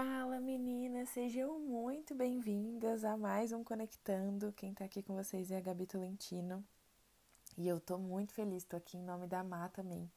[0.00, 4.52] Fala meninas, sejam muito bem-vindas a mais um Conectando.
[4.52, 6.64] Quem tá aqui com vocês é a Gabi Tolentino
[7.56, 10.08] e eu tô muito feliz, tô aqui em nome da Má também,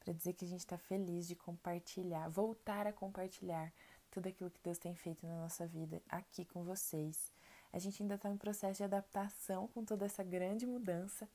[0.00, 3.70] para dizer que a gente tá feliz de compartilhar, voltar a compartilhar
[4.10, 7.30] tudo aquilo que Deus tem feito na nossa vida aqui com vocês.
[7.74, 11.28] A gente ainda tá em processo de adaptação com toda essa grande mudança,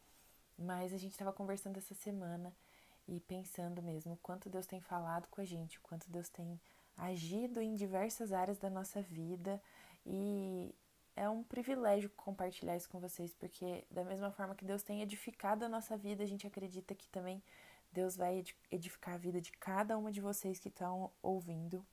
[0.57, 2.52] mas a gente estava conversando essa semana
[3.07, 6.59] e pensando mesmo o quanto Deus tem falado com a gente, o quanto Deus tem
[7.02, 9.61] agido em diversas áreas da nossa vida
[10.05, 10.73] e
[11.15, 15.65] é um privilégio compartilhar isso com vocês, porque da mesma forma que Deus tem edificado
[15.65, 17.42] a nossa vida, a gente acredita que também
[17.92, 21.83] Deus vai edificar a vida de cada uma de vocês que estão ouvindo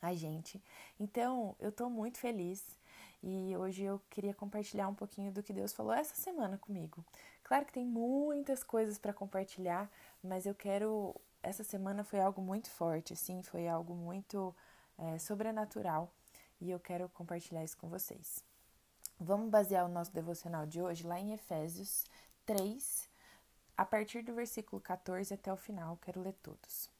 [0.00, 0.62] a gente.
[1.00, 2.78] Então, eu estou muito feliz
[3.22, 7.04] e hoje eu queria compartilhar um pouquinho do que Deus falou essa semana comigo.
[7.42, 9.90] Claro que tem muitas coisas para compartilhar,
[10.22, 14.54] mas eu quero essa semana foi algo muito forte, assim, foi algo muito
[14.98, 16.12] é, sobrenatural
[16.60, 18.44] e eu quero compartilhar isso com vocês.
[19.20, 22.04] Vamos basear o nosso devocional de hoje lá em Efésios
[22.44, 23.08] 3,
[23.76, 26.90] a partir do versículo 14 até o final, quero ler todos.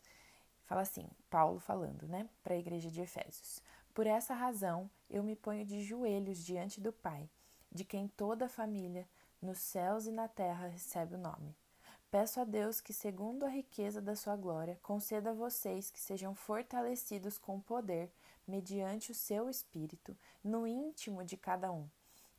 [0.65, 3.61] Fala assim, Paulo falando, né, para a igreja de Efésios.
[3.93, 7.29] Por essa razão, eu me ponho de joelhos diante do Pai,
[7.73, 9.09] de quem toda a família,
[9.43, 11.55] nos céus e na terra, recebe o nome
[12.11, 16.35] Peço a Deus que, segundo a riqueza da sua glória, conceda a vocês que sejam
[16.35, 18.11] fortalecidos com poder,
[18.47, 21.89] mediante o seu espírito, no íntimo de cada um.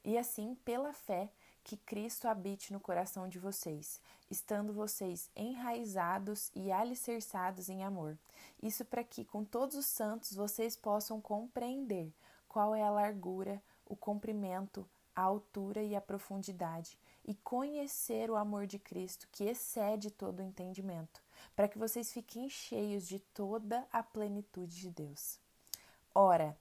[0.05, 1.29] E assim, pela fé,
[1.65, 3.99] que Cristo habite no coração de vocês,
[4.31, 8.17] estando vocês enraizados e alicerçados em amor.
[8.63, 12.09] Isso para que, com todos os santos, vocês possam compreender
[12.47, 16.97] qual é a largura, o comprimento, a altura e a profundidade
[17.27, 21.21] e conhecer o amor de Cristo que excede todo o entendimento,
[21.55, 25.37] para que vocês fiquem cheios de toda a plenitude de Deus.
[26.15, 26.57] Ora,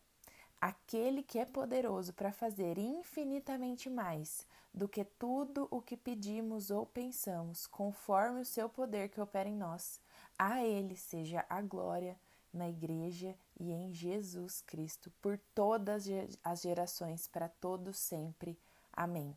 [0.61, 6.85] aquele que é poderoso para fazer infinitamente mais do que tudo o que pedimos ou
[6.85, 10.01] pensamos, conforme o seu poder que opera em nós,
[10.39, 12.19] a ele seja a glória
[12.52, 16.05] na igreja e em Jesus Cristo por todas
[16.42, 18.58] as gerações, para todos sempre.
[18.92, 19.36] Amém.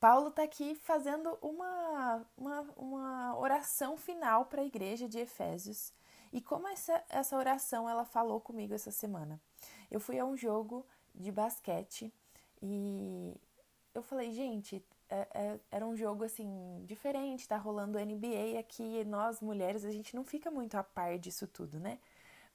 [0.00, 5.92] Paulo está aqui fazendo uma, uma, uma oração final para a igreja de Efésios.
[6.32, 9.40] E como essa, essa oração ela falou comigo essa semana?
[9.90, 12.12] Eu fui a um jogo de basquete
[12.62, 13.34] e
[13.94, 19.40] eu falei, gente, é, é, era um jogo assim diferente, tá rolando NBA aqui, nós
[19.40, 21.98] mulheres a gente não fica muito a par disso tudo, né?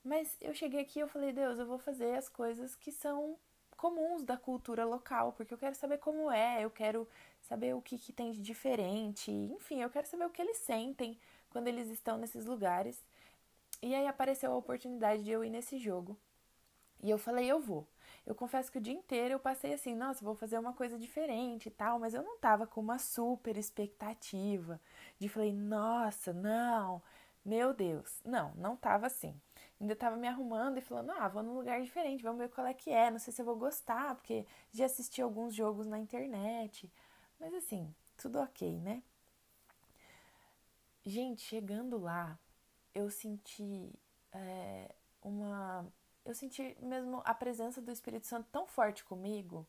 [0.04, 3.38] Mas eu cheguei aqui e eu falei, Deus, eu vou fazer as coisas que são
[3.84, 7.06] comuns da cultura local, porque eu quero saber como é, eu quero
[7.42, 11.20] saber o que, que tem de diferente, enfim, eu quero saber o que eles sentem
[11.50, 13.04] quando eles estão nesses lugares.
[13.82, 16.18] E aí apareceu a oportunidade de eu ir nesse jogo.
[17.02, 17.86] E eu falei, eu vou.
[18.26, 21.66] Eu confesso que o dia inteiro eu passei assim, nossa, vou fazer uma coisa diferente
[21.68, 24.80] e tal, mas eu não tava com uma super expectativa
[25.20, 27.02] de falei, nossa, não,
[27.44, 28.22] meu Deus.
[28.24, 29.36] Não, não tava assim.
[29.80, 32.74] Ainda tava me arrumando e falando, ah, vou num lugar diferente, vamos ver qual é
[32.74, 36.92] que é, não sei se eu vou gostar, porque já assisti alguns jogos na internet.
[37.40, 39.04] Mas assim, tudo ok, né?
[41.06, 42.40] Gente, chegando lá,
[42.96, 43.92] eu senti
[44.32, 45.86] é, uma.
[46.24, 49.68] Eu senti mesmo a presença do Espírito Santo tão forte comigo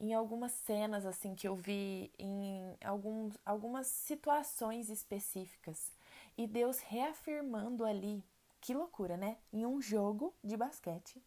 [0.00, 5.92] em algumas cenas assim que eu vi em alguns, algumas situações específicas
[6.36, 8.24] e Deus reafirmando ali
[8.60, 9.38] que loucura, né?
[9.52, 11.22] Em um jogo de basquete,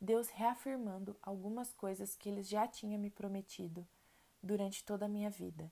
[0.00, 3.86] Deus reafirmando algumas coisas que ele já tinha me prometido
[4.42, 5.70] durante toda a minha vida,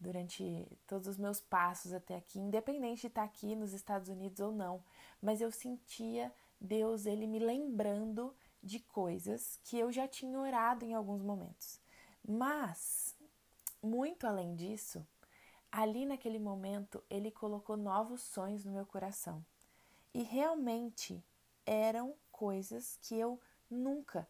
[0.00, 4.50] durante todos os meus passos até aqui, independente de estar aqui nos Estados Unidos ou
[4.50, 4.82] não,
[5.22, 10.94] mas eu sentia Deus ele me lembrando de coisas que eu já tinha orado em
[10.94, 11.80] alguns momentos.
[12.26, 13.16] Mas
[13.82, 15.06] muito além disso,
[15.70, 19.44] ali naquele momento ele colocou novos sonhos no meu coração.
[20.14, 21.22] E realmente
[21.66, 23.40] eram coisas que eu
[23.70, 24.26] nunca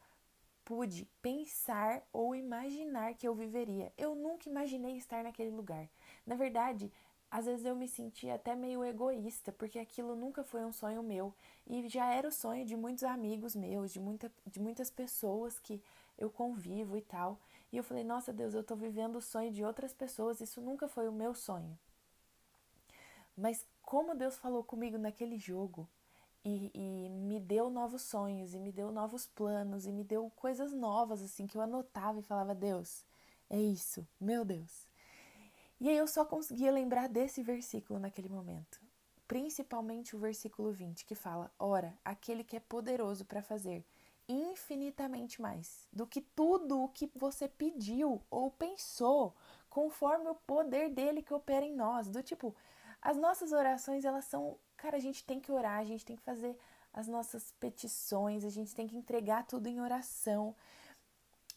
[0.65, 3.93] pude pensar ou imaginar que eu viveria.
[3.97, 5.89] Eu nunca imaginei estar naquele lugar.
[6.27, 6.93] Na verdade,
[7.31, 11.35] às vezes eu me sentia até meio egoísta, porque aquilo nunca foi um sonho meu
[11.67, 15.83] e já era o sonho de muitos amigos meus, de, muita, de muitas pessoas que
[16.19, 17.39] eu convivo e tal.
[17.71, 20.89] E eu falei: Nossa Deus, eu estou vivendo o sonho de outras pessoas, isso nunca
[20.89, 21.79] foi o meu sonho.
[23.39, 25.89] Mas como Deus falou comigo naquele jogo,
[26.45, 30.73] e, e, me deu novos sonhos, e me deu novos planos, e me deu coisas
[30.73, 33.05] novas, assim, que eu anotava e falava: Deus,
[33.49, 34.89] é isso, meu Deus.
[35.81, 38.81] E aí eu só conseguia lembrar desse versículo naquele momento.
[39.29, 43.85] principalmente o versículo 20, que fala: Ora, aquele que é poderoso para fazer
[44.29, 49.35] infinitamente mais do que tudo o que você pediu ou pensou,
[49.71, 52.09] conforme o poder dele que opera em nós.
[52.09, 52.55] Do tipo,
[53.09, 56.23] as nossas orações, elas são, cara, a gente tem que orar, a gente tem que
[56.23, 56.55] fazer
[56.93, 60.55] as nossas petições, a gente tem que entregar tudo em oração.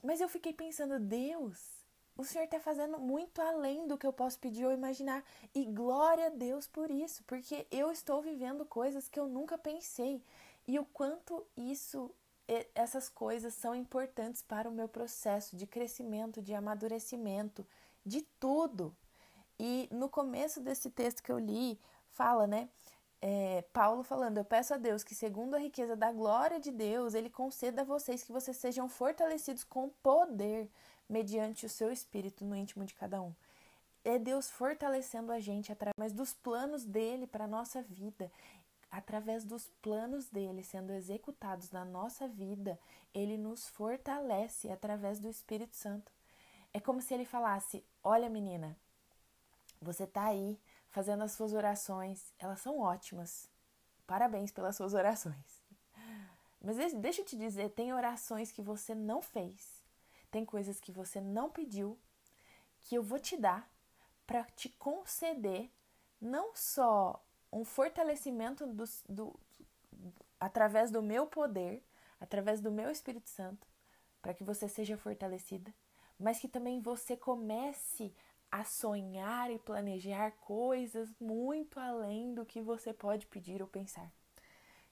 [0.02, 1.60] Mas eu fiquei pensando, Deus,
[2.16, 5.26] o Senhor está fazendo muito além do que eu posso pedir ou imaginar.
[5.54, 10.24] E glória a Deus por isso, porque eu estou vivendo coisas que eu nunca pensei.
[10.66, 12.16] E o quanto isso,
[12.74, 17.68] essas coisas são importantes para o meu processo de crescimento, de amadurecimento,
[18.06, 18.96] de tudo.
[19.62, 21.80] E no começo desse texto que eu li,
[22.10, 22.68] fala, né?
[23.22, 27.14] é, Paulo falando: Eu peço a Deus que, segundo a riqueza da glória de Deus,
[27.14, 30.70] Ele conceda a vocês que vocês sejam fortalecidos com poder
[31.08, 33.34] mediante o seu espírito no íntimo de cada um.
[34.04, 38.32] É Deus fortalecendo a gente através dos planos dele para a nossa vida.
[38.90, 42.78] Através dos planos dele sendo executados na nossa vida,
[43.14, 46.12] ele nos fortalece através do Espírito Santo.
[46.74, 48.76] É como se ele falasse: Olha, menina,
[49.82, 52.34] você está aí fazendo as suas orações.
[52.38, 53.50] Elas são ótimas.
[54.06, 55.62] Parabéns pelas suas orações.
[56.62, 59.84] Mas deixa eu te dizer, tem orações que você não fez,
[60.30, 61.98] tem coisas que você não pediu,
[62.82, 63.68] que eu vou te dar
[64.28, 65.72] para te conceder
[66.20, 69.40] não só um fortalecimento do, do,
[70.40, 71.84] através do meu poder,
[72.20, 73.68] através do meu Espírito Santo,
[74.22, 75.74] para que você seja fortalecida,
[76.20, 78.14] mas que também você comece
[78.52, 84.12] a sonhar e planejar coisas muito além do que você pode pedir ou pensar.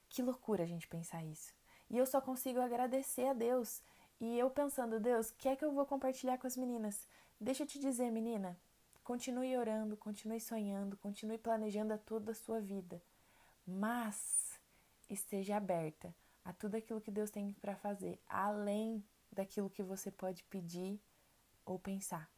[0.08, 1.52] Que loucura a gente pensar isso.
[1.90, 3.82] E eu só consigo agradecer a Deus.
[4.20, 7.06] E eu pensando, Deus, o que é que eu vou compartilhar com as meninas?
[7.40, 8.58] Deixa eu te dizer, menina,
[9.04, 13.02] continue orando, continue sonhando, continue planejando a toda a sua vida.
[13.66, 14.58] Mas
[15.08, 16.14] esteja aberta
[16.44, 21.00] a tudo aquilo que Deus tem para fazer, além daquilo que você pode pedir
[21.64, 22.30] ou pensar.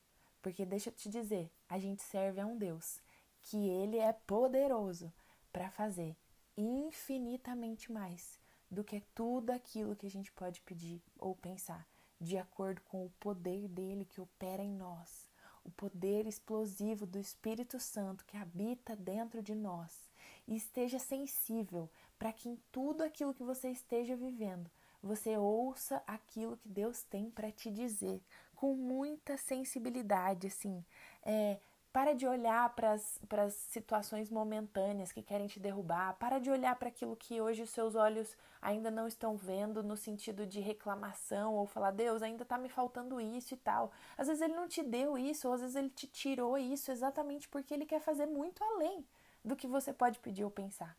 [0.43, 3.00] Porque deixa eu te dizer, a gente serve a um Deus
[3.43, 5.12] que ele é poderoso
[5.53, 6.17] para fazer
[6.56, 8.39] infinitamente mais
[8.71, 11.87] do que tudo aquilo que a gente pode pedir ou pensar,
[12.21, 15.29] de acordo com o poder dele que opera em nós,
[15.65, 20.11] o poder explosivo do Espírito Santo que habita dentro de nós.
[20.47, 24.71] E esteja sensível para que em tudo aquilo que você esteja vivendo,
[25.03, 28.23] você ouça aquilo que Deus tem para te dizer,
[28.62, 30.85] com muita sensibilidade, assim.
[31.25, 31.59] É,
[31.93, 36.14] para de olhar para as situações momentâneas que querem te derrubar.
[36.14, 39.97] Para de olhar para aquilo que hoje os seus olhos ainda não estão vendo, no
[39.97, 43.91] sentido de reclamação ou falar, Deus, ainda está me faltando isso e tal.
[44.17, 47.49] Às vezes ele não te deu isso, ou às vezes ele te tirou isso exatamente
[47.49, 49.05] porque ele quer fazer muito além
[49.44, 50.97] do que você pode pedir ou pensar.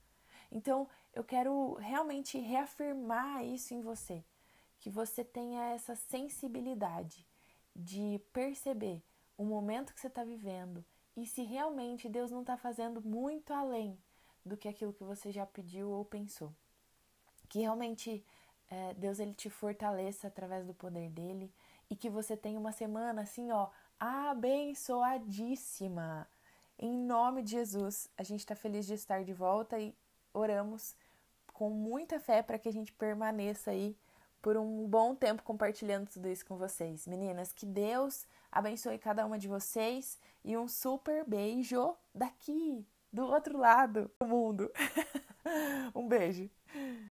[0.51, 4.21] Então, eu quero realmente reafirmar isso em você,
[4.81, 7.25] que você tenha essa sensibilidade
[7.75, 9.03] de perceber
[9.37, 10.85] o momento que você está vivendo
[11.15, 13.97] e se realmente Deus não está fazendo muito além
[14.45, 16.53] do que aquilo que você já pediu ou pensou.
[17.47, 18.25] Que realmente
[18.69, 21.53] é, Deus ele te fortaleça através do poder dele
[21.89, 26.27] e que você tenha uma semana assim, ó, abençoadíssima.
[26.77, 29.95] Em nome de Jesus, a gente está feliz de estar de volta e
[30.33, 30.95] oramos
[31.53, 33.95] com muita fé para que a gente permaneça aí
[34.43, 37.07] por um bom tempo compartilhando tudo isso com vocês.
[37.07, 43.57] Meninas, que Deus abençoe cada uma de vocês e um super beijo daqui, do outro
[43.57, 44.69] lado do mundo.
[45.95, 46.49] um beijo.